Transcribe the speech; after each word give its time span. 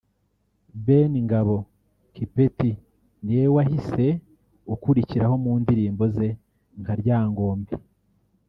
Ben 0.85 1.11
Ngabo 1.25 1.57
Kipeti 2.13 2.71
ni 3.23 3.33
we 3.39 3.45
wahise 3.55 4.05
ukurikiraho 4.73 5.35
mu 5.43 5.53
ndirimbo 5.61 6.03
ze 6.15 6.27
nka 6.79 6.93
‘Ryangombe 6.99 7.73